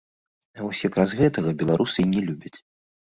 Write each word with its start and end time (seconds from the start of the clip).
А 0.59 0.63
вось 0.67 0.79
якраз 0.87 1.13
гэтага 1.19 1.53
беларусы 1.59 1.97
і 2.07 2.07
не 2.15 2.25
любяць. 2.31 2.53